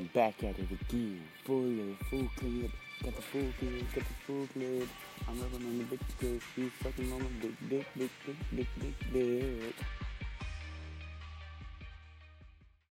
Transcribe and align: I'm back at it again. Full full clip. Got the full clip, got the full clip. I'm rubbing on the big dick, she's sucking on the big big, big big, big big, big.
I'm 0.00 0.06
back 0.14 0.42
at 0.44 0.58
it 0.58 0.70
again. 0.70 1.20
Full 1.44 1.94
full 2.08 2.26
clip. 2.38 2.70
Got 3.04 3.16
the 3.16 3.20
full 3.20 3.52
clip, 3.58 3.94
got 3.94 4.04
the 4.08 4.14
full 4.26 4.46
clip. 4.46 4.88
I'm 5.28 5.38
rubbing 5.42 5.66
on 5.66 5.76
the 5.76 5.84
big 5.84 6.00
dick, 6.18 6.40
she's 6.56 6.70
sucking 6.82 7.12
on 7.12 7.18
the 7.18 7.48
big 7.48 7.68
big, 7.68 7.84
big 7.94 8.10
big, 8.24 8.36
big 8.56 8.66
big, 8.80 9.12
big. 9.12 9.59